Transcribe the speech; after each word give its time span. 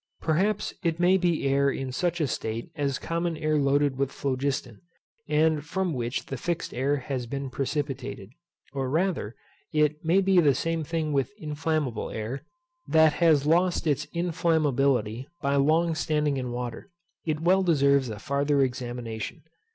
Perhaps 0.19 0.73
it 0.81 0.99
may 0.99 1.15
be 1.15 1.47
air 1.47 1.69
in 1.69 1.91
such 1.91 2.19
a 2.19 2.25
state 2.25 2.71
as 2.75 2.97
common 2.97 3.37
air 3.37 3.59
loaded 3.59 3.99
with 3.99 4.11
phlogiston, 4.11 4.81
and 5.29 5.63
from 5.63 5.93
which 5.93 6.25
the 6.25 6.37
fixed 6.37 6.73
air 6.73 6.97
has 6.97 7.27
been 7.27 7.51
precipitated. 7.51 8.31
Or 8.73 8.89
rather, 8.89 9.35
it 9.71 10.03
may 10.03 10.19
be 10.19 10.39
the 10.39 10.55
same 10.55 10.83
thing 10.83 11.13
with 11.13 11.29
inflammable 11.37 12.09
air, 12.09 12.41
that 12.87 13.13
has 13.21 13.45
lost 13.45 13.85
its 13.85 14.07
inflammability 14.11 15.27
by 15.39 15.55
long 15.57 15.93
standing 15.93 16.37
in 16.37 16.51
water. 16.51 16.89
It 17.23 17.41
well 17.41 17.61
deserves 17.61 18.09
a 18.09 18.17
farther 18.17 18.63
examination. 18.63 19.43